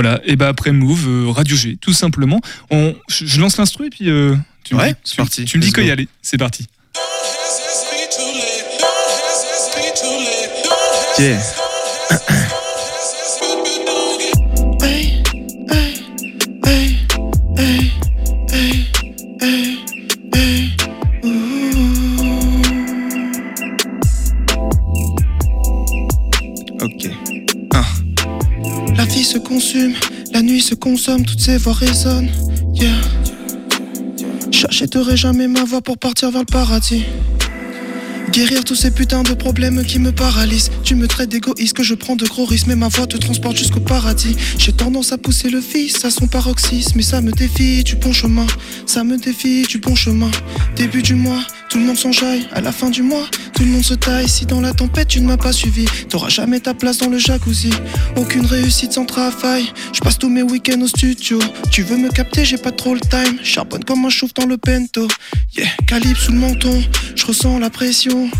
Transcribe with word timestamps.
Voilà, 0.00 0.20
et 0.24 0.36
bah 0.36 0.46
après 0.46 0.70
Move, 0.70 1.08
euh, 1.08 1.30
Radio 1.32 1.56
G, 1.56 1.76
tout 1.80 1.92
simplement. 1.92 2.40
On, 2.70 2.94
je, 3.08 3.26
je 3.26 3.40
lance 3.40 3.56
l'instru 3.56 3.86
et 3.86 3.90
puis 3.90 4.08
euh, 4.08 4.36
tu, 4.62 4.76
me 4.76 4.78
Ouais, 4.80 4.90
dis- 4.90 4.96
c'est 5.02 5.10
tu- 5.10 5.16
parti. 5.16 5.44
tu 5.44 5.58
me 5.58 5.62
dis 5.64 5.72
qu'il 5.72 5.86
y 5.86 5.90
aller. 5.90 6.06
C'est 6.22 6.38
parti. 6.38 6.68
Yeah. 11.18 11.40
Ok. 26.80 27.37
La 29.18 29.24
vie 29.24 29.30
se 29.30 29.38
consume, 29.38 29.94
la 30.32 30.42
nuit 30.42 30.60
se 30.60 30.76
consomme, 30.76 31.24
toutes 31.24 31.40
ces 31.40 31.56
voix 31.56 31.72
résonnent. 31.72 32.30
Yeah. 32.72 32.94
J'achèterai 34.52 35.16
jamais 35.16 35.48
ma 35.48 35.64
voix 35.64 35.80
pour 35.80 35.98
partir 35.98 36.30
vers 36.30 36.42
le 36.42 36.46
paradis. 36.46 37.02
Guérir 38.30 38.62
tous 38.62 38.76
ces 38.76 38.92
putains 38.92 39.24
de 39.24 39.34
problèmes 39.34 39.84
qui 39.84 39.98
me 39.98 40.12
paralysent. 40.12 40.70
Tu 40.84 40.94
me 40.94 41.08
traites 41.08 41.30
d'égoïste 41.30 41.76
que 41.76 41.82
je 41.82 41.94
prends 41.94 42.14
de 42.14 42.26
gros 42.26 42.44
risques, 42.44 42.68
mais 42.68 42.76
ma 42.76 42.86
voix 42.86 43.08
te 43.08 43.16
transporte 43.16 43.56
jusqu'au 43.56 43.80
paradis. 43.80 44.36
J'ai 44.56 44.70
tendance 44.70 45.10
à 45.10 45.18
pousser 45.18 45.50
le 45.50 45.58
vice 45.58 46.04
à 46.04 46.10
son 46.10 46.28
paroxysme, 46.28 46.92
mais 46.94 47.02
ça 47.02 47.20
me 47.20 47.32
défie 47.32 47.82
du 47.82 47.96
bon 47.96 48.12
chemin. 48.12 48.46
Ça 48.86 49.02
me 49.02 49.16
défie 49.16 49.62
du 49.62 49.78
bon 49.78 49.96
chemin. 49.96 50.30
Début 50.76 51.02
du 51.02 51.16
mois, 51.16 51.42
tout 51.68 51.78
le 51.78 51.84
monde 51.84 51.96
s'enjaille. 51.96 52.46
À 52.52 52.60
la 52.60 52.72
fin 52.72 52.90
du 52.90 53.02
mois, 53.02 53.26
tout 53.54 53.64
le 53.64 53.70
monde 53.70 53.84
se 53.84 53.94
taille. 53.94 54.28
Si 54.28 54.46
dans 54.46 54.60
la 54.60 54.72
tempête 54.72 55.08
tu 55.08 55.20
ne 55.20 55.26
m'as 55.26 55.36
pas 55.36 55.52
suivi, 55.52 55.86
t'auras 56.08 56.28
jamais 56.28 56.60
ta 56.60 56.74
place 56.74 56.98
dans 56.98 57.08
le 57.08 57.18
jacuzzi. 57.18 57.70
Aucune 58.16 58.46
réussite 58.46 58.92
sans 58.92 59.04
travail. 59.04 59.72
Je 59.92 60.00
passe 60.00 60.18
tous 60.18 60.28
mes 60.28 60.42
week-ends 60.42 60.80
au 60.80 60.86
studio. 60.86 61.38
Tu 61.70 61.82
veux 61.82 61.96
me 61.96 62.08
capter, 62.10 62.44
j'ai 62.44 62.58
pas 62.58 62.72
trop 62.72 62.94
le 62.94 63.00
time. 63.00 63.38
Charbonne 63.42 63.84
comme 63.84 64.04
un 64.04 64.10
chauffe 64.10 64.34
dans 64.34 64.46
le 64.46 64.56
bento. 64.56 65.08
Yeah, 65.56 65.68
calibre 65.86 66.18
sous 66.18 66.32
le 66.32 66.38
menton. 66.38 66.82
Je 67.14 67.26
ressens 67.26 67.58
la 67.58 67.70
pression. 67.70 68.30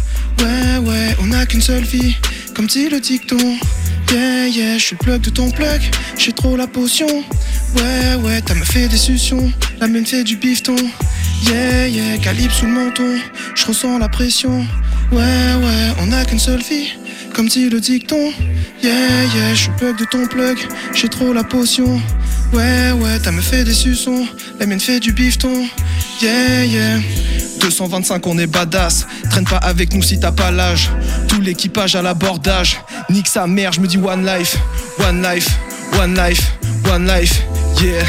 Ouais, 0.41 0.79
ouais, 0.87 1.17
on 1.21 1.27
n'a 1.27 1.47
qu'une 1.47 1.63
seule 1.63 1.85
vie. 1.85 2.15
Comme 2.55 2.67
dit 2.67 2.89
le 2.89 3.01
dicton. 3.01 3.57
Yeah, 4.13 4.47
yeah, 4.49 4.79
je 4.79 4.85
suis 4.85 4.97
plug 4.97 5.21
de 5.21 5.31
ton 5.31 5.51
plug. 5.51 5.83
J'ai 6.17 6.33
trop 6.33 6.57
la 6.57 6.67
potion. 6.67 7.09
Ouais, 7.77 8.15
ouais, 8.23 8.41
t'as 8.41 8.55
me 8.55 8.65
fait 8.65 8.89
des 8.89 8.97
suctions. 8.97 9.53
La 9.81 9.87
mienne 9.87 10.07
fait 10.07 10.25
du 10.25 10.37
bifton. 10.37 10.77
Yeah, 11.43 11.87
yeah, 11.87 12.19
calibre 12.19 12.53
sous 12.53 12.67
le 12.67 12.73
menton. 12.73 13.19
Je 13.55 13.67
ressens 13.67 13.99
la 13.99 14.09
pression. 14.09 14.67
Ouais, 15.13 15.19
ouais, 15.19 15.95
on 16.01 16.07
n'a 16.07 16.25
qu'une 16.25 16.39
seule 16.39 16.61
vie. 16.63 16.93
Comme 17.35 17.49
dit 17.49 17.69
le 17.69 17.81
dicton. 17.81 18.33
Yeah, 18.83 19.25
yeah, 19.35 19.55
je 19.55 19.63
suis 19.63 19.71
plug 19.79 19.97
de 19.97 20.05
ton 20.05 20.27
plug. 20.27 20.59
J'ai 20.95 21.09
trop 21.09 21.33
la 21.33 21.45
potion. 21.45 22.01
Ouais, 22.53 22.93
ouais, 22.93 23.19
t'as 23.23 23.31
me 23.31 23.41
fait 23.41 23.65
des 23.65 23.75
suçons. 23.75 24.27
La 24.59 24.67
mienne 24.67 24.81
fait 24.81 25.01
du 25.01 25.13
bifton. 25.13 25.67
Yeah, 26.21 26.65
yeah. 26.65 26.99
225, 27.61 28.27
on 28.27 28.39
est 28.39 28.47
badass. 28.47 29.07
Traîne 29.31 29.45
pas 29.45 29.59
avec 29.59 29.93
nous 29.93 30.03
si 30.03 30.19
t'as 30.19 30.33
pas 30.33 30.51
l'âge. 30.51 30.91
Tout 31.29 31.41
l'équipage 31.41 31.95
à 31.97 32.03
l'abordage. 32.03 32.81
Nique 33.11 33.29
sa 33.29 33.47
mère, 33.47 33.73
je 33.73 33.81
me 33.81 33.87
dis 33.87 33.99
one 33.99 34.25
life. 34.27 34.57
One 34.99 35.23
life, 35.23 35.49
one 35.99 36.15
life, 36.15 36.53
one 36.91 37.07
life. 37.07 37.43
Yeah. 37.81 38.05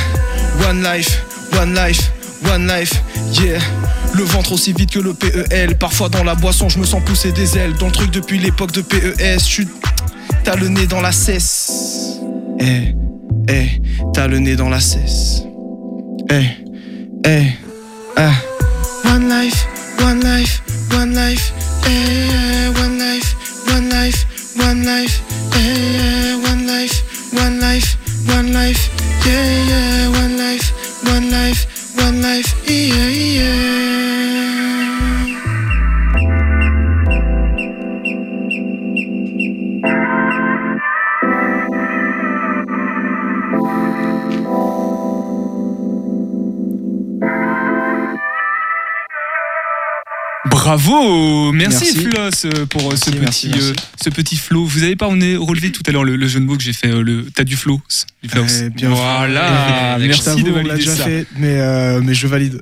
One 0.67 0.83
life, 0.83 1.23
one 1.53 1.73
life, 1.73 2.11
one 2.45 2.67
life. 2.67 2.93
Yeah. 3.33 3.59
Le 4.15 4.23
ventre 4.23 4.53
aussi 4.53 4.73
vite 4.73 4.91
que 4.91 4.99
le 4.99 5.13
PEL. 5.13 5.77
Parfois 5.77 6.09
dans 6.09 6.23
la 6.23 6.35
boisson, 6.35 6.69
je 6.69 6.79
me 6.79 6.85
sens 6.85 7.03
pousser 7.03 7.31
des 7.31 7.57
ailes. 7.57 7.73
Dans 7.79 7.87
le 7.87 7.91
truc 7.91 8.11
depuis 8.11 8.39
l'époque 8.39 8.71
de 8.71 8.81
PES. 8.81 9.39
Suis. 9.39 9.67
T'as 10.43 10.55
le 10.55 10.67
nez 10.67 10.87
dans 10.87 11.01
la 11.01 11.11
cesse. 11.11 12.19
Eh, 12.59 12.95
eh, 13.47 13.81
t'as 14.13 14.27
le 14.27 14.39
nez 14.39 14.55
dans 14.55 14.69
la 14.69 14.79
cesse. 14.79 15.43
Eh, 16.29 16.45
eh, 17.25 17.47
ah. 18.15 18.31
One 19.05 19.29
life, 19.29 19.65
one 20.01 20.19
life, 20.23 20.61
one 32.03 32.21
life, 32.21 32.53
yeah, 32.67 33.07
yeah. 33.07 33.28
Bravo, 50.59 51.53
merci, 51.53 51.95
Merci. 51.95 52.09
Floss 52.09 52.45
euh, 52.45 52.65
pour 52.65 52.91
euh, 52.91 52.95
ce, 52.97 53.11
Merci, 53.11 53.47
petit, 53.49 53.59
euh, 53.61 53.73
ce 54.03 54.09
petit 54.09 54.35
flow. 54.35 54.65
Vous 54.65 54.83
avez 54.83 54.97
pas 54.97 55.07
on 55.07 55.21
est 55.21 55.37
relevé 55.37 55.71
tout 55.71 55.81
à 55.87 55.91
l'heure 55.91 56.03
le, 56.03 56.17
le 56.17 56.27
jeu 56.27 56.41
de 56.41 56.45
mots 56.45 56.57
que 56.57 56.63
j'ai 56.63 56.73
fait, 56.73 56.89
le 56.89 57.27
t'as 57.33 57.45
du 57.45 57.55
flow, 57.55 57.81
du. 58.21 58.65
Eh, 58.65 58.69
bien 58.69 58.89
voilà, 58.89 59.97
merci 60.01 60.43
de 60.43 60.51
on 60.51 60.55
valider 60.55 60.75
déjà 60.75 60.95
ça. 60.97 61.05
fait, 61.05 61.25
mais, 61.37 61.55
euh, 61.61 62.01
mais 62.03 62.13
je 62.13 62.27
valide. 62.27 62.57